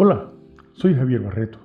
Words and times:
Hola, 0.00 0.30
soy 0.74 0.94
Javier 0.94 1.22
Barreto 1.22 1.58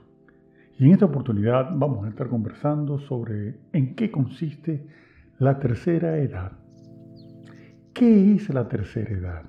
y 0.80 0.86
en 0.86 0.94
esta 0.94 1.06
oportunidad 1.06 1.70
vamos 1.76 2.04
a 2.04 2.10
estar 2.10 2.30
conversando 2.30 2.98
sobre 2.98 3.60
en 3.74 3.94
qué 3.94 4.10
consiste 4.10 4.88
la 5.38 5.60
tercera 5.60 6.18
edad. 6.18 6.54
¿Qué 7.94 8.34
es 8.34 8.52
la 8.52 8.68
tercera 8.68 9.12
edad? 9.12 9.44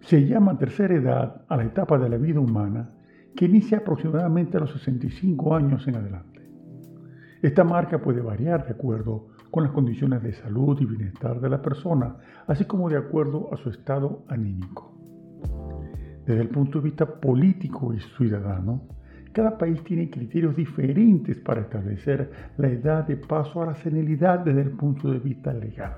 Se 0.00 0.26
llama 0.26 0.56
tercera 0.56 0.94
edad 0.94 1.44
a 1.46 1.56
la 1.58 1.64
etapa 1.64 1.98
de 1.98 2.08
la 2.08 2.16
vida 2.16 2.40
humana 2.40 2.94
que 3.36 3.44
inicia 3.44 3.80
aproximadamente 3.80 4.56
a 4.56 4.60
los 4.60 4.72
65 4.72 5.54
años 5.54 5.86
en 5.86 5.96
adelante. 5.96 6.40
Esta 7.42 7.62
marca 7.62 8.00
puede 8.00 8.22
variar 8.22 8.64
de 8.64 8.72
acuerdo 8.72 9.26
con 9.50 9.64
las 9.64 9.72
condiciones 9.72 10.22
de 10.22 10.32
salud 10.32 10.80
y 10.80 10.86
bienestar 10.86 11.42
de 11.42 11.50
la 11.50 11.60
persona, 11.60 12.16
así 12.46 12.64
como 12.64 12.88
de 12.88 12.96
acuerdo 12.96 13.52
a 13.52 13.58
su 13.58 13.68
estado 13.68 14.24
anímico. 14.28 15.01
Desde 16.26 16.42
el 16.42 16.48
punto 16.48 16.78
de 16.78 16.84
vista 16.84 17.06
político 17.20 17.92
y 17.92 18.00
ciudadano, 18.00 18.82
cada 19.32 19.56
país 19.56 19.82
tiene 19.82 20.10
criterios 20.10 20.54
diferentes 20.54 21.38
para 21.38 21.62
establecer 21.62 22.30
la 22.58 22.68
edad 22.68 23.06
de 23.06 23.16
paso 23.16 23.62
a 23.62 23.66
la 23.66 23.74
senilidad 23.74 24.40
desde 24.40 24.60
el 24.60 24.70
punto 24.72 25.10
de 25.10 25.18
vista 25.18 25.52
legal. 25.52 25.96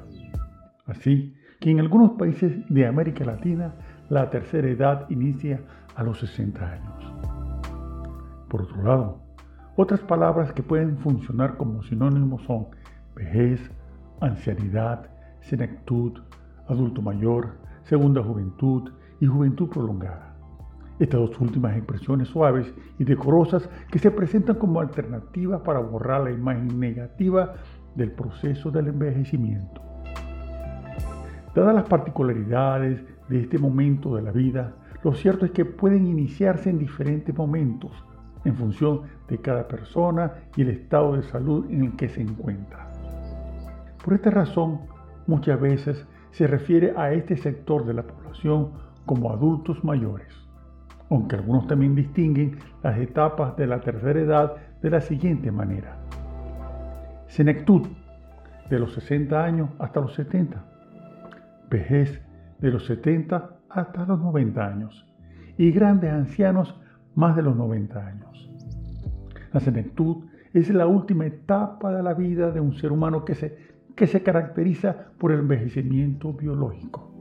Así 0.86 1.34
que 1.60 1.70
en 1.70 1.80
algunos 1.80 2.12
países 2.12 2.52
de 2.68 2.86
América 2.86 3.24
Latina 3.24 3.74
la 4.08 4.30
tercera 4.30 4.68
edad 4.68 5.10
inicia 5.10 5.60
a 5.96 6.02
los 6.02 6.20
60 6.20 6.72
años. 6.72 7.12
Por 8.48 8.62
otro 8.62 8.82
lado, 8.82 9.20
otras 9.76 10.00
palabras 10.00 10.52
que 10.52 10.62
pueden 10.62 10.96
funcionar 10.98 11.56
como 11.56 11.82
sinónimos 11.82 12.42
son 12.44 12.68
vejez, 13.16 13.60
ancianidad, 14.20 15.10
senectud, 15.40 16.20
adulto 16.68 17.02
mayor, 17.02 17.56
segunda 17.82 18.22
juventud, 18.22 18.92
y 19.20 19.26
juventud 19.26 19.68
prolongada. 19.68 20.34
Estas 20.98 21.20
dos 21.20 21.40
últimas 21.40 21.76
expresiones 21.76 22.28
suaves 22.28 22.72
y 22.98 23.04
decorosas 23.04 23.68
que 23.90 23.98
se 23.98 24.10
presentan 24.10 24.56
como 24.56 24.80
alternativas 24.80 25.60
para 25.62 25.80
borrar 25.80 26.22
la 26.22 26.30
imagen 26.30 26.78
negativa 26.78 27.54
del 27.96 28.12
proceso 28.12 28.70
del 28.70 28.88
envejecimiento. 28.88 29.82
Dadas 31.54 31.74
las 31.74 31.88
particularidades 31.88 33.02
de 33.28 33.40
este 33.40 33.58
momento 33.58 34.16
de 34.16 34.22
la 34.22 34.32
vida, 34.32 34.74
lo 35.02 35.14
cierto 35.14 35.44
es 35.44 35.52
que 35.52 35.64
pueden 35.64 36.06
iniciarse 36.06 36.70
en 36.70 36.78
diferentes 36.78 37.36
momentos, 37.36 37.92
en 38.44 38.54
función 38.54 39.02
de 39.28 39.38
cada 39.38 39.66
persona 39.66 40.32
y 40.56 40.62
el 40.62 40.70
estado 40.70 41.16
de 41.16 41.22
salud 41.22 41.66
en 41.70 41.84
el 41.84 41.96
que 41.96 42.08
se 42.08 42.22
encuentra. 42.22 42.90
Por 44.04 44.14
esta 44.14 44.30
razón, 44.30 44.80
muchas 45.26 45.60
veces 45.60 46.06
se 46.30 46.46
refiere 46.46 46.92
a 46.96 47.12
este 47.12 47.36
sector 47.36 47.84
de 47.86 47.94
la 47.94 48.02
población 48.02 48.72
como 49.06 49.30
adultos 49.30 49.82
mayores, 49.84 50.32
aunque 51.10 51.36
algunos 51.36 51.66
también 51.66 51.94
distinguen 51.94 52.58
las 52.82 52.98
etapas 52.98 53.56
de 53.56 53.66
la 53.66 53.80
tercera 53.80 54.20
edad 54.20 54.56
de 54.82 54.90
la 54.90 55.00
siguiente 55.00 55.50
manera. 55.50 55.98
Senectud, 57.26 57.86
de 58.70 58.78
los 58.78 58.94
60 58.94 59.44
años 59.44 59.70
hasta 59.78 60.00
los 60.00 60.14
70. 60.14 60.64
Vejez, 61.70 62.22
de 62.60 62.70
los 62.70 62.86
70 62.86 63.56
hasta 63.68 64.06
los 64.06 64.20
90 64.20 64.66
años. 64.66 65.06
Y 65.56 65.70
grandes 65.70 66.12
ancianos, 66.12 66.80
más 67.14 67.36
de 67.36 67.42
los 67.42 67.56
90 67.56 68.06
años. 68.06 68.50
La 69.52 69.60
senectud 69.60 70.24
es 70.52 70.70
la 70.70 70.86
última 70.86 71.26
etapa 71.26 71.92
de 71.92 72.02
la 72.02 72.14
vida 72.14 72.50
de 72.50 72.60
un 72.60 72.74
ser 72.74 72.92
humano 72.92 73.24
que 73.24 73.34
se, 73.34 73.56
que 73.94 74.06
se 74.06 74.22
caracteriza 74.22 75.08
por 75.18 75.32
el 75.32 75.40
envejecimiento 75.40 76.32
biológico. 76.32 77.12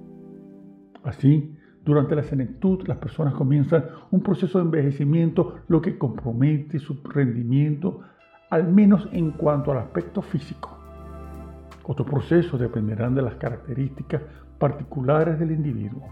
Así, 1.03 1.57
durante 1.83 2.15
la 2.15 2.23
senectud, 2.23 2.87
las 2.87 2.97
personas 2.97 3.33
comienzan 3.33 3.85
un 4.11 4.21
proceso 4.21 4.57
de 4.57 4.65
envejecimiento, 4.65 5.59
lo 5.67 5.81
que 5.81 5.97
compromete 5.97 6.79
su 6.79 7.01
rendimiento, 7.03 8.01
al 8.49 8.71
menos 8.71 9.09
en 9.11 9.31
cuanto 9.31 9.71
al 9.71 9.79
aspecto 9.79 10.21
físico. 10.21 10.77
Otros 11.83 12.07
procesos 12.07 12.59
dependerán 12.59 13.15
de 13.15 13.21
las 13.21 13.35
características 13.35 14.21
particulares 14.57 15.37
del 15.37 15.51
individuo. 15.51 16.07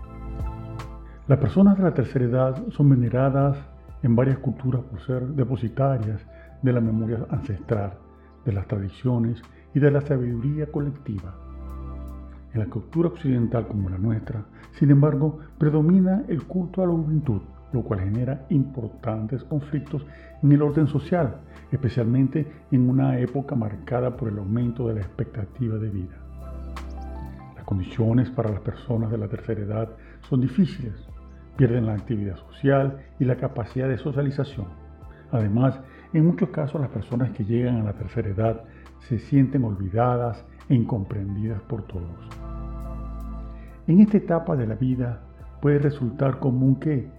Las 1.27 1.39
personas 1.39 1.77
de 1.77 1.83
la 1.83 1.93
tercera 1.93 2.25
edad 2.25 2.67
son 2.69 2.89
veneradas 2.89 3.57
en 4.03 4.15
varias 4.15 4.39
culturas 4.39 4.81
por 4.83 4.99
ser 4.99 5.25
depositarias 5.27 6.25
de 6.61 6.73
la 6.73 6.81
memoria 6.81 7.25
ancestral, 7.29 7.93
de 8.43 8.51
las 8.51 8.67
tradiciones 8.67 9.41
y 9.73 9.79
de 9.79 9.91
la 9.91 10.01
sabiduría 10.01 10.65
colectiva. 10.65 11.50
En 12.53 12.59
la 12.59 12.65
cultura 12.65 13.09
occidental 13.09 13.67
como 13.67 13.89
la 13.89 13.97
nuestra, 13.97 14.43
sin 14.73 14.91
embargo, 14.91 15.39
predomina 15.57 16.23
el 16.27 16.43
culto 16.43 16.83
a 16.83 16.85
la 16.85 16.91
juventud, 16.91 17.41
lo 17.71 17.81
cual 17.83 18.01
genera 18.01 18.45
importantes 18.49 19.43
conflictos 19.45 20.05
en 20.43 20.51
el 20.51 20.61
orden 20.61 20.87
social, 20.87 21.37
especialmente 21.71 22.45
en 22.71 22.89
una 22.89 23.19
época 23.19 23.55
marcada 23.55 24.17
por 24.17 24.27
el 24.27 24.37
aumento 24.37 24.87
de 24.87 24.95
la 24.95 25.01
expectativa 25.01 25.77
de 25.77 25.89
vida. 25.89 26.17
Las 27.55 27.63
condiciones 27.63 28.29
para 28.29 28.49
las 28.49 28.61
personas 28.61 29.09
de 29.11 29.17
la 29.17 29.29
tercera 29.29 29.61
edad 29.61 29.89
son 30.27 30.41
difíciles, 30.41 30.93
pierden 31.55 31.85
la 31.85 31.93
actividad 31.93 32.35
social 32.35 32.97
y 33.19 33.25
la 33.25 33.37
capacidad 33.37 33.87
de 33.87 33.97
socialización. 33.97 34.67
Además, 35.31 35.79
en 36.11 36.25
muchos 36.25 36.49
casos 36.49 36.81
las 36.81 36.89
personas 36.89 37.31
que 37.31 37.45
llegan 37.45 37.77
a 37.77 37.83
la 37.83 37.93
tercera 37.93 38.27
edad 38.27 38.63
se 39.07 39.19
sienten 39.19 39.63
olvidadas 39.63 40.45
incomprendidas 40.71 41.61
por 41.63 41.83
todos. 41.83 42.41
En 43.87 43.99
esta 43.99 44.17
etapa 44.17 44.55
de 44.55 44.67
la 44.67 44.75
vida 44.75 45.21
puede 45.61 45.79
resultar 45.79 46.39
común 46.39 46.77
que, 46.79 47.09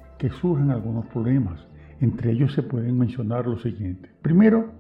surjan 0.41 0.71
algunos 0.71 1.07
problemas. 1.07 1.67
Entre 2.01 2.31
ellos 2.31 2.53
se 2.53 2.63
pueden 2.63 2.97
mencionar 2.97 3.45
los 3.45 3.63
siguientes. 3.63 4.13
Primero, 4.23 4.71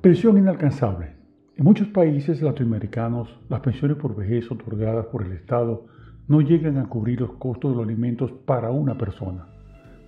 pensión 0.00 0.38
inalcanzable. 0.38 1.16
En 1.56 1.64
muchos 1.64 1.88
países 1.88 2.40
latinoamericanos, 2.40 3.40
las 3.48 3.60
pensiones 3.60 3.96
por 3.96 4.14
vejez 4.14 4.48
otorgadas 4.48 5.06
por 5.06 5.24
el 5.24 5.32
Estado 5.32 5.86
no 6.28 6.40
llegan 6.40 6.78
a 6.78 6.88
cubrir 6.88 7.20
los 7.20 7.32
costos 7.32 7.72
de 7.72 7.76
los 7.78 7.84
alimentos 7.84 8.30
para 8.46 8.70
una 8.70 8.96
persona, 8.96 9.48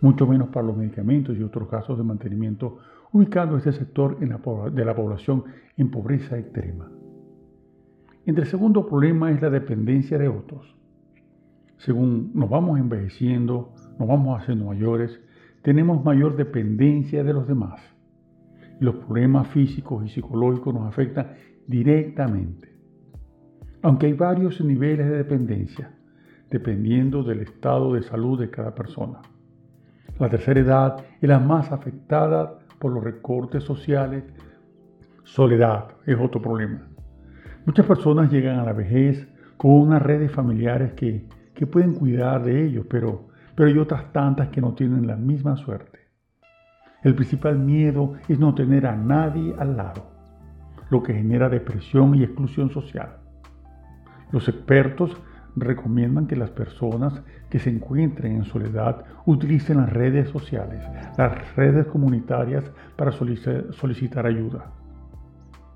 mucho 0.01 0.29
menos 0.29 0.51
para 0.51 0.69
los 0.69 0.77
medicamentos 0.77 1.37
y 1.37 1.43
otros 1.43 1.69
gastos 1.69 1.99
de 1.99 2.05
mantenimiento, 2.05 2.79
ubicando 3.13 3.57
este 3.57 3.73
sector 3.73 4.17
de 4.19 4.85
la 4.85 4.95
población 4.95 5.45
en 5.77 5.91
pobreza 5.91 6.39
extrema. 6.39 6.89
El 8.27 8.47
segundo 8.47 8.87
problema 8.87 9.31
es 9.31 9.41
la 9.43 9.51
dependencia 9.51 10.19
de 10.19 10.29
otros 10.29 10.75
según 11.85 12.31
nos 12.35 12.49
vamos 12.49 12.79
envejeciendo, 12.79 13.75
nos 13.99 14.09
vamos 14.09 14.41
haciendo 14.41 14.65
mayores, 14.67 15.21
tenemos 15.61 16.03
mayor 16.03 16.35
dependencia 16.37 17.23
de 17.23 17.33
los 17.33 17.47
demás. 17.47 17.81
los 18.81 18.97
problemas 18.97 19.47
físicos 19.49 20.05
y 20.05 20.09
psicológicos 20.09 20.75
nos 20.75 20.89
afectan 20.89 21.35
directamente. 21.69 22.75
Aunque 23.83 24.07
hay 24.07 24.15
varios 24.15 24.61
niveles 24.61 25.07
de 25.07 25.17
dependencia, 25.17 25.95
dependiendo 26.51 27.23
del 27.23 27.41
estado 27.41 27.95
de 27.95 28.03
salud 28.03 28.39
de 28.41 28.51
cada 28.51 28.75
persona. 28.75 29.21
La 30.19 30.29
tercera 30.29 30.61
edad 30.61 31.05
es 31.21 31.29
la 31.29 31.39
más 31.39 31.71
afectada 31.71 32.59
por 32.81 32.93
los 32.93 33.05
recortes 33.05 33.63
sociales. 33.63 34.25
Soledad 35.23 35.97
es 36.05 36.19
otro 36.19 36.43
problema. 36.43 36.94
Muchas 37.67 37.87
personas 37.87 38.31
llegan 38.31 38.59
a 38.59 38.65
la 38.65 38.73
vejez 38.73 39.29
con 39.57 39.73
unas 39.73 40.03
redes 40.03 40.31
familiares 40.33 40.93
que 40.93 41.27
que 41.55 41.67
pueden 41.67 41.95
cuidar 41.95 42.45
de 42.45 42.67
ellos, 42.67 42.87
pero, 42.91 43.29
pero 43.55 43.69
hay 43.69 43.79
otras 43.79 44.13
tantas 44.13 44.49
que 44.49 44.61
no 44.61 44.75
tienen 44.75 45.07
la 45.07 45.17
misma 45.17 45.57
suerte. 45.57 46.01
El 47.03 47.15
principal 47.15 47.59
miedo 47.59 48.15
es 48.29 48.39
no 48.39 48.55
tener 48.55 48.87
a 48.87 48.97
nadie 48.97 49.55
al 49.59 49.77
lado, 49.77 50.11
lo 50.91 51.03
que 51.03 51.15
genera 51.15 51.49
depresión 51.49 52.15
y 52.15 52.25
exclusión 52.25 52.71
social. 52.71 53.19
Los 54.33 54.49
expertos 54.49 55.17
recomiendan 55.55 56.27
que 56.27 56.35
las 56.35 56.51
personas 56.51 57.23
que 57.49 57.61
se 57.61 57.71
encuentren 57.71 58.35
en 58.37 58.45
soledad 58.45 59.05
utilicen 59.27 59.77
las 59.77 59.93
redes 59.93 60.29
sociales, 60.31 60.83
las 61.17 61.55
redes 61.55 61.87
comunitarias 61.87 62.65
para 62.97 63.13
solicitar 63.13 64.27
ayuda. 64.27 64.73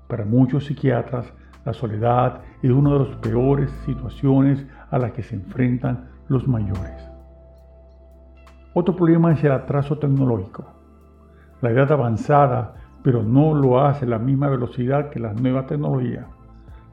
Para 0.07 0.25
muchos 0.25 0.65
psiquiatras, 0.65 1.31
la 1.65 1.73
soledad 1.73 2.41
es 2.61 2.71
una 2.71 2.93
de 2.93 2.99
las 2.99 3.17
peores 3.17 3.69
situaciones 3.85 4.65
a 4.89 4.97
las 4.97 5.11
que 5.11 5.23
se 5.23 5.35
enfrentan 5.35 6.09
los 6.27 6.47
mayores. 6.47 7.09
Otro 8.73 8.95
problema 8.95 9.33
es 9.33 9.43
el 9.43 9.51
atraso 9.51 9.97
tecnológico. 9.97 10.63
La 11.61 11.71
edad 11.71 11.91
avanzada, 11.91 12.75
pero 13.03 13.23
no 13.23 13.53
lo 13.53 13.81
hace 13.81 14.05
a 14.05 14.09
la 14.09 14.19
misma 14.19 14.47
velocidad 14.47 15.09
que 15.09 15.19
las 15.19 15.39
nuevas 15.39 15.67
tecnologías. 15.67 16.25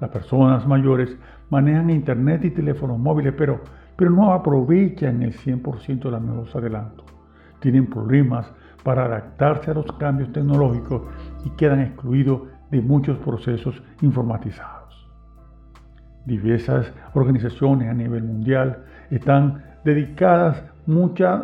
Las 0.00 0.10
personas 0.10 0.66
mayores 0.66 1.16
manejan 1.50 1.90
internet 1.90 2.44
y 2.44 2.50
teléfonos 2.50 2.98
móviles, 2.98 3.34
pero, 3.36 3.60
pero 3.94 4.10
no 4.10 4.32
aprovechan 4.32 5.22
el 5.22 5.32
100% 5.34 6.02
de 6.04 6.10
los 6.10 6.22
nuevos 6.22 6.56
adelantos. 6.56 7.06
Tienen 7.60 7.86
problemas 7.86 8.52
para 8.82 9.04
adaptarse 9.04 9.70
a 9.70 9.74
los 9.74 9.86
cambios 9.92 10.32
tecnológicos 10.32 11.02
y 11.44 11.50
quedan 11.50 11.80
excluidos 11.80 12.42
de 12.70 12.80
muchos 12.80 13.18
procesos 13.18 13.82
informatizados. 14.02 15.08
Diversas 16.24 16.92
organizaciones 17.14 17.88
a 17.88 17.94
nivel 17.94 18.24
mundial 18.24 18.84
están 19.10 19.62
dedicadas 19.84 20.64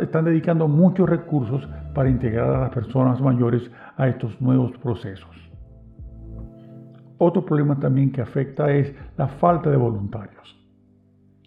están 0.00 0.24
dedicando 0.24 0.68
muchos 0.68 1.08
recursos 1.08 1.68
para 1.94 2.08
integrar 2.08 2.54
a 2.54 2.60
las 2.60 2.70
personas 2.70 3.20
mayores 3.20 3.70
a 3.96 4.06
estos 4.06 4.40
nuevos 4.40 4.76
procesos. 4.78 5.30
Otro 7.18 7.44
problema 7.44 7.78
también 7.78 8.12
que 8.12 8.20
afecta 8.20 8.70
es 8.70 8.94
la 9.16 9.28
falta 9.28 9.70
de 9.70 9.76
voluntarios. 9.76 10.56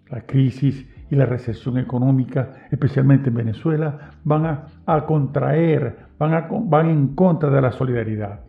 La 0.10 0.22
crisis 0.22 0.88
y 1.10 1.16
la 1.16 1.25
recesión 1.25 1.77
económica, 1.77 2.68
especialmente 2.72 3.30
en 3.30 3.36
Venezuela, 3.36 4.12
van 4.24 4.45
a, 4.86 5.06
contraer, 5.06 6.07
van, 6.18 6.69
van 6.69 6.89
en 6.89 7.16
contra 7.16 7.50
de 7.50 7.62
la 7.62 7.72
solidaridad. 7.72 8.42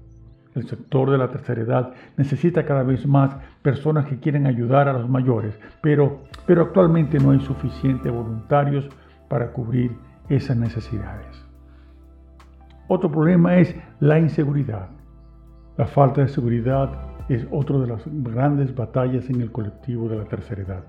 El 0.56 0.66
sector 0.66 1.10
de 1.10 1.18
la 1.18 1.28
tercera 1.28 1.60
edad 1.60 1.92
necesita 2.16 2.64
cada 2.64 2.82
vez 2.82 3.06
más 3.06 3.36
personas 3.60 4.06
que 4.06 4.18
quieren 4.18 4.46
ayudar 4.46 4.88
a 4.88 4.94
los 4.94 5.06
mayores, 5.06 5.60
pero, 5.82 6.22
pero 6.46 6.62
actualmente 6.62 7.18
no 7.18 7.32
hay 7.32 7.40
suficientes 7.40 8.10
voluntarios 8.10 8.88
para 9.28 9.52
cubrir 9.52 9.94
esas 10.30 10.56
necesidades. 10.56 11.44
Otro 12.88 13.12
problema 13.12 13.58
es 13.58 13.76
la 14.00 14.18
inseguridad. 14.18 14.88
La 15.76 15.86
falta 15.86 16.22
de 16.22 16.28
seguridad 16.28 16.90
es 17.28 17.46
otra 17.50 17.78
de 17.78 17.88
las 17.88 18.02
grandes 18.06 18.74
batallas 18.74 19.28
en 19.28 19.42
el 19.42 19.52
colectivo 19.52 20.08
de 20.08 20.16
la 20.16 20.24
tercera 20.24 20.62
edad. 20.62 20.84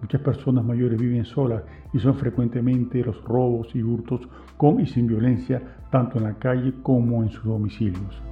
Muchas 0.00 0.22
personas 0.22 0.64
mayores 0.64 0.98
viven 0.98 1.26
solas 1.26 1.64
y 1.92 1.98
son 1.98 2.14
frecuentemente 2.14 3.04
los 3.04 3.22
robos 3.24 3.74
y 3.74 3.82
hurtos 3.82 4.26
con 4.56 4.80
y 4.80 4.86
sin 4.86 5.06
violencia 5.06 5.60
tanto 5.90 6.16
en 6.16 6.24
la 6.24 6.34
calle 6.38 6.72
como 6.82 7.22
en 7.22 7.28
sus 7.28 7.44
domicilios 7.44 8.22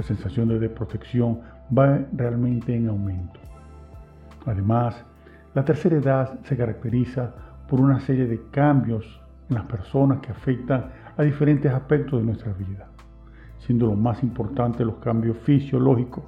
la 0.00 0.06
sensación 0.06 0.48
de 0.48 0.58
desprotección 0.58 1.40
va 1.76 2.00
realmente 2.14 2.74
en 2.74 2.88
aumento. 2.88 3.38
Además, 4.46 5.04
la 5.54 5.62
tercera 5.62 5.98
edad 5.98 6.40
se 6.44 6.56
caracteriza 6.56 7.34
por 7.68 7.82
una 7.82 8.00
serie 8.00 8.26
de 8.26 8.40
cambios 8.50 9.20
en 9.50 9.56
las 9.56 9.66
personas 9.66 10.20
que 10.20 10.32
afectan 10.32 10.86
a 11.18 11.22
diferentes 11.22 11.70
aspectos 11.70 12.18
de 12.18 12.24
nuestra 12.24 12.50
vida, 12.54 12.88
siendo 13.58 13.88
lo 13.88 13.94
más 13.94 14.22
importante 14.22 14.86
los 14.86 14.96
cambios 15.00 15.36
fisiológicos, 15.36 16.24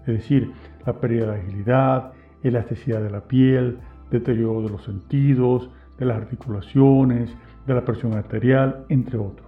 es 0.00 0.14
decir, 0.14 0.52
la 0.84 0.94
pérdida 0.94 1.30
de 1.30 1.40
agilidad, 1.42 2.10
elasticidad 2.42 3.02
de 3.02 3.10
la 3.10 3.20
piel, 3.20 3.78
deterioro 4.10 4.62
de 4.62 4.70
los 4.70 4.82
sentidos, 4.82 5.70
de 5.96 6.06
las 6.06 6.16
articulaciones, 6.16 7.32
de 7.68 7.74
la 7.74 7.84
presión 7.84 8.14
arterial, 8.14 8.84
entre 8.88 9.16
otros 9.16 9.45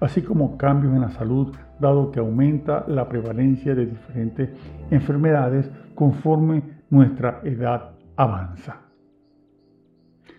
así 0.00 0.22
como 0.22 0.56
cambios 0.56 0.94
en 0.94 1.00
la 1.00 1.10
salud, 1.10 1.54
dado 1.80 2.10
que 2.10 2.20
aumenta 2.20 2.84
la 2.88 3.08
prevalencia 3.08 3.74
de 3.74 3.86
diferentes 3.86 4.50
enfermedades 4.90 5.70
conforme 5.94 6.62
nuestra 6.90 7.40
edad 7.44 7.92
avanza. 8.16 8.80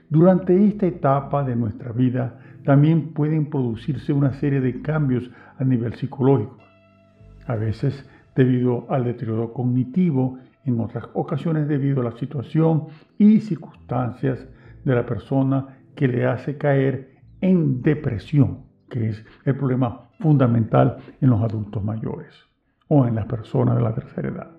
Durante 0.09 0.68
esta 0.68 0.86
etapa 0.86 1.44
de 1.44 1.56
nuestra 1.56 1.92
vida 1.92 2.39
también 2.63 3.13
pueden 3.13 3.50
producirse 3.50 4.13
una 4.13 4.33
serie 4.33 4.62
de 4.62 4.81
cambios 4.81 5.30
a 5.57 5.63
nivel 5.63 5.94
psicológico, 5.95 6.57
a 7.45 7.56
veces 7.56 8.07
debido 8.36 8.86
al 8.89 9.03
deterioro 9.03 9.53
cognitivo, 9.53 10.38
en 10.63 10.80
otras 10.81 11.06
ocasiones 11.13 11.68
debido 11.68 12.01
a 12.01 12.06
la 12.06 12.18
situación 12.18 12.88
y 13.18 13.39
circunstancias 13.39 14.48
de 14.83 14.95
la 14.95 15.06
persona 15.06 15.77
que 15.95 16.07
le 16.07 16.25
hace 16.25 16.57
caer 16.57 17.15
en 17.39 17.81
depresión 17.81 18.67
que 18.89 19.10
es 19.10 19.25
el 19.45 19.56
problema 19.56 20.10
fundamental 20.19 20.98
en 21.22 21.30
los 21.30 21.42
adultos 21.42 21.84
mayores 21.84 22.34
o 22.88 23.06
en 23.06 23.16
las 23.16 23.25
personas 23.25 23.75
de 23.75 23.84
la 23.84 23.94
tercera 23.94 24.30
edad. 24.30 24.51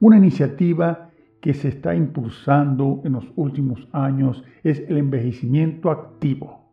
Una 0.00 0.18
iniciativa 0.18 1.10
que 1.40 1.54
se 1.54 1.68
está 1.68 1.94
impulsando 1.94 3.00
en 3.04 3.12
los 3.12 3.24
últimos 3.36 3.88
años 3.92 4.44
es 4.62 4.80
el 4.88 4.98
envejecimiento 4.98 5.90
activo. 5.90 6.66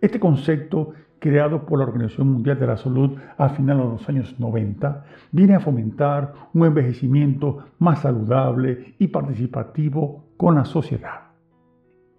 Este 0.00 0.18
concepto, 0.18 0.94
creado 1.18 1.64
por 1.64 1.78
la 1.78 1.84
Organización 1.84 2.32
Mundial 2.32 2.58
de 2.58 2.66
la 2.66 2.76
Salud 2.76 3.16
a 3.38 3.48
finales 3.50 3.84
de 3.84 3.90
los 3.92 4.08
años 4.08 4.40
90, 4.40 5.04
viene 5.30 5.54
a 5.54 5.60
fomentar 5.60 6.32
un 6.52 6.66
envejecimiento 6.66 7.66
más 7.78 8.00
saludable 8.00 8.94
y 8.98 9.08
participativo 9.08 10.24
con 10.36 10.56
la 10.56 10.64
sociedad. 10.64 11.31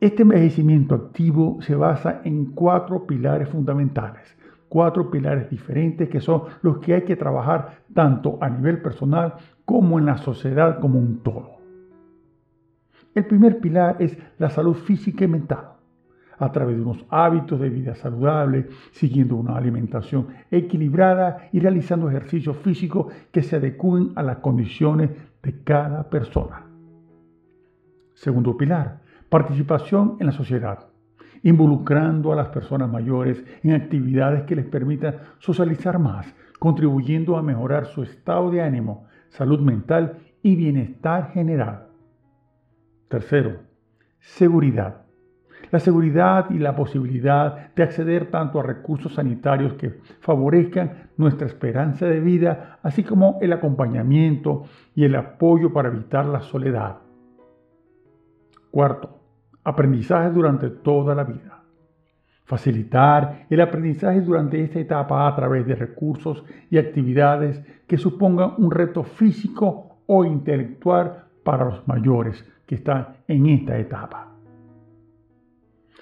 Este 0.04 0.24
envejecimiento 0.24 0.96
activo 0.96 1.62
se 1.62 1.76
basa 1.76 2.20
en 2.26 2.48
cuatro 2.48 3.08
pilares 3.08 3.48
fundamentales, 3.48 4.38
cuatro 4.68 5.10
pilares 5.10 5.50
diferentes 5.50 6.10
que 6.10 6.20
son 6.20 6.42
los 6.62 6.80
que 6.80 6.96
hay 6.96 7.02
que 7.04 7.16
trabajar 7.16 7.84
tanto 7.94 8.38
a 8.42 8.50
nivel 8.50 8.82
personal 8.82 9.36
como 9.64 9.98
en 9.98 10.06
la 10.06 10.18
sociedad 10.18 10.82
como 10.82 11.00
un 11.00 11.24
todo. 11.24 11.52
El 13.16 13.28
primer 13.28 13.62
pilar 13.62 13.96
es 14.00 14.18
la 14.40 14.50
salud 14.50 14.74
física 14.74 15.24
y 15.24 15.30
mental, 15.30 15.70
a 16.38 16.52
través 16.52 16.76
de 16.76 16.82
unos 16.82 17.06
hábitos 17.08 17.62
de 17.62 17.70
vida 17.70 17.96
saludable, 17.96 18.68
siguiendo 18.92 19.38
una 19.38 19.56
alimentación 19.56 20.28
equilibrada 20.52 21.48
y 21.54 21.62
realizando 21.62 22.10
ejercicios 22.10 22.58
físicos 22.58 23.14
que 23.32 23.42
se 23.42 23.56
adecúen 23.56 24.12
a 24.18 24.24
las 24.24 24.40
condiciones 24.40 25.12
de 25.42 25.64
cada 25.64 26.10
persona. 26.10 26.66
Segundo 28.16 28.58
pilar, 28.58 29.03
Participación 29.34 30.18
en 30.20 30.28
la 30.28 30.32
sociedad, 30.32 30.90
involucrando 31.42 32.32
a 32.32 32.36
las 32.36 32.50
personas 32.50 32.88
mayores 32.88 33.44
en 33.64 33.74
actividades 33.74 34.44
que 34.44 34.56
les 34.56 34.68
permitan 34.68 35.16
socializar 35.40 35.98
más, 35.98 36.32
contribuyendo 36.60 37.36
a 37.36 37.42
mejorar 37.42 37.88
su 37.88 38.04
estado 38.04 38.52
de 38.52 38.62
ánimo, 38.62 39.08
salud 39.30 39.60
mental 39.60 40.20
y 40.44 40.56
bienestar 40.56 41.32
general. 41.32 41.88
Tercero, 43.08 43.62
seguridad. 44.20 45.02
La 45.72 45.80
seguridad 45.80 46.52
y 46.52 46.60
la 46.60 46.76
posibilidad 46.76 47.74
de 47.74 47.82
acceder 47.82 48.30
tanto 48.30 48.60
a 48.60 48.64
recursos 48.64 49.16
sanitarios 49.16 49.74
que 49.74 50.00
favorezcan 50.20 51.10
nuestra 51.18 51.48
esperanza 51.48 52.06
de 52.06 52.20
vida, 52.20 52.78
así 52.84 53.04
como 53.04 53.40
el 53.42 53.52
acompañamiento 53.52 54.66
y 54.94 55.06
el 55.06 55.16
apoyo 55.16 55.74
para 55.74 55.90
evitar 55.90 56.28
la 56.28 56.42
soledad. 56.42 57.00
Cuarto, 58.70 59.23
aprendizaje 59.64 60.30
durante 60.32 60.70
toda 60.70 61.16
la 61.16 61.24
vida. 61.24 61.62
Facilitar 62.46 63.46
el 63.50 63.62
aprendizaje 63.62 64.22
durante 64.22 64.62
esta 64.62 64.80
etapa 64.80 65.28
a 65.28 65.36
través 65.36 65.66
de 65.66 65.76
recursos 65.76 66.44
y 66.70 66.78
actividades 66.78 67.64
que 67.88 67.98
supongan 67.98 68.54
un 68.58 68.70
reto 68.70 69.04
físico 69.04 69.98
o 70.06 70.26
intelectual 70.26 71.26
para 71.44 71.66
los 71.66 71.88
mayores 71.88 72.46
que 72.66 72.76
están 72.76 73.18
en 73.28 73.46
esta 73.48 73.78
etapa. 73.78 74.28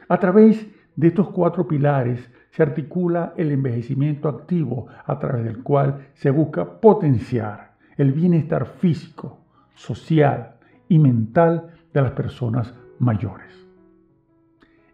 A 0.07 0.17
través 0.19 0.67
de 0.95 1.07
estos 1.07 1.29
cuatro 1.29 1.67
pilares 1.67 2.29
se 2.49 2.63
articula 2.63 3.33
el 3.37 3.51
envejecimiento 3.51 4.27
activo 4.27 4.87
a 5.05 5.17
través 5.19 5.45
del 5.45 5.63
cual 5.63 6.07
se 6.13 6.31
busca 6.31 6.81
potenciar 6.81 7.71
el 7.97 8.11
bienestar 8.11 8.65
físico, 8.65 9.39
social 9.73 10.55
y 10.89 10.99
mental 10.99 11.71
de 11.93 12.01
las 12.01 12.11
personas 12.11 12.73
mayores. 13.01 13.51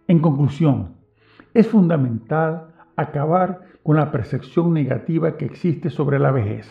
En 0.07 0.19
conclusión, 0.19 0.95
es 1.53 1.67
fundamental 1.67 2.69
acabar 2.95 3.61
con 3.83 3.97
la 3.97 4.11
percepción 4.11 4.73
negativa 4.73 5.35
que 5.37 5.45
existe 5.45 5.89
sobre 5.89 6.17
la 6.17 6.31
vejez, 6.31 6.67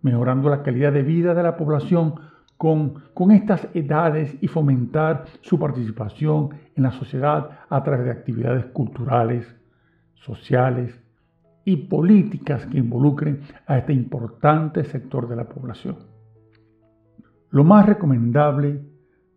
mejorando 0.00 0.48
la 0.48 0.62
calidad 0.62 0.92
de 0.92 1.02
vida 1.02 1.34
de 1.34 1.42
la 1.42 1.56
población 1.56 2.14
con, 2.56 3.02
con, 3.14 3.32
estas 3.32 3.68
edades 3.74 4.36
y 4.40 4.48
fomentar 4.48 5.24
su 5.42 5.58
participación 5.58 6.50
en 6.76 6.84
la 6.84 6.92
sociedad 6.92 7.50
a 7.68 7.82
través 7.82 8.04
de 8.04 8.12
actividades 8.12 8.66
culturales, 8.66 9.54
sociales 10.14 11.00
y 11.64 11.76
políticas 11.76 12.66
que 12.66 12.78
involucren 12.78 13.40
a 13.66 13.78
este 13.78 13.92
importante 13.92 14.84
sector 14.84 15.28
de 15.28 15.36
la 15.36 15.48
población. 15.48 15.96
Lo 17.50 17.64
más 17.64 17.86
recomendable 17.86 18.80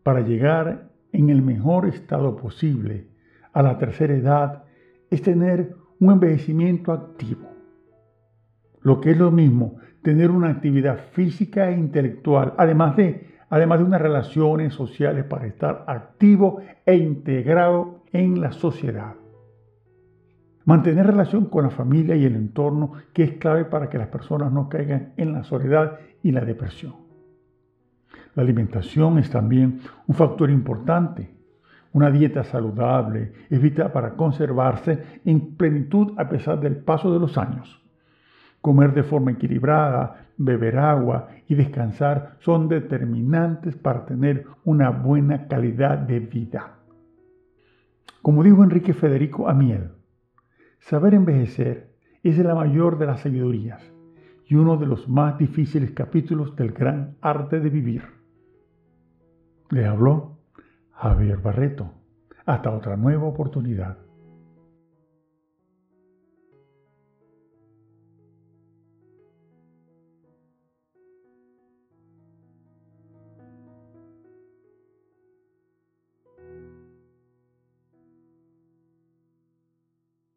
para 0.03 0.22
llegar 0.22 0.90
en 1.13 1.30
el 1.30 1.41
mejor 1.41 1.88
estado 1.88 2.36
posible 2.36 3.08
a 3.53 3.62
la 3.62 3.77
tercera 3.77 4.13
edad 4.13 4.63
es 5.10 5.22
tener 5.22 5.75
un 6.00 6.13
envejecimiento 6.13 6.91
activo. 6.91 7.50
Lo 8.82 9.00
que 9.00 9.12
es 9.12 9.18
lo 9.18 9.32
mismo, 9.32 9.75
tener 10.01 10.32
una 10.32 10.50
actividad 10.50 11.00
física 11.12 11.70
e 11.70 11.77
intelectual, 11.77 12.53
además 12.58 12.96
de, 12.96 13.27
además 13.50 13.80
de 13.80 13.86
unas 13.86 14.01
relaciones 14.01 14.74
sociales 14.74 15.25
para 15.25 15.46
estar 15.46 15.84
activo 15.88 16.62
e 16.86 16.96
integrado 16.96 18.03
en 18.12 18.41
la 18.41 18.51
sociedad. 18.51 19.15
Mantener 20.65 21.08
relación 21.08 21.46
con 21.46 21.63
la 21.63 21.70
familia 21.70 22.15
y 22.15 22.25
el 22.25 22.36
entorno, 22.36 22.94
que 23.13 23.24
es 23.24 23.32
clave 23.34 23.65
para 23.65 23.89
que 23.89 23.98
las 23.98 24.08
personas 24.08 24.51
no 24.51 24.70
caigan 24.70 25.13
en 25.18 25.34
la 25.34 25.44
soledad 25.44 26.00
y 26.24 26.32
la 26.32 26.41
depresión. 26.41 27.11
La 28.36 28.44
alimentación 28.44 29.18
es 29.18 29.30
también 29.30 29.82
un 30.08 30.16
factor 30.16 30.50
importante. 30.50 31.30
Una 31.94 32.10
dieta 32.10 32.44
saludable 32.44 33.34
es 33.50 33.62
vital 33.62 33.92
para 33.92 34.12
conservarse 34.16 35.20
en 35.26 35.56
plenitud 35.56 36.14
a 36.18 36.30
pesar 36.30 36.60
del 36.62 36.78
paso 36.78 37.12
de 37.12 37.20
los 37.20 37.38
años. 37.38 37.82
Comer 38.62 38.94
de 38.94 39.04
forma 39.04 39.32
equilibrada, 39.32 40.28
beber 40.38 40.78
agua 40.78 41.28
y 41.48 41.56
descansar 41.56 42.38
son 42.40 42.70
determinantes 42.70 43.76
para 43.76 44.06
tener 44.06 44.46
una 44.64 44.90
buena 44.90 45.48
calidad 45.48 45.98
de 45.98 46.20
vida. 46.20 46.78
Como 48.22 48.44
dijo 48.44 48.64
Enrique 48.64 48.94
Federico 48.94 49.50
Amiel, 49.50 49.90
saber 50.80 51.16
envejecer 51.16 51.92
es 52.24 52.38
la 52.38 52.56
mayor 52.56 52.98
de 52.98 53.08
las 53.08 53.22
sabidurías 53.22 53.82
y 54.46 54.56
uno 54.56 54.78
de 54.78 54.86
los 54.86 55.10
más 55.10 55.38
difíciles 55.38 55.92
capítulos 55.92 56.56
del 56.56 56.72
gran 56.72 57.16
arte 57.22 57.60
de 57.60 57.70
vivir. 57.70 58.21
Le 59.72 59.88
habló 59.88 60.38
Javier 60.92 61.38
Barreto. 61.38 61.92
Hasta 62.46 62.72
otra 62.72 62.98
nueva 62.98 63.25
oportunidad. 63.28 63.98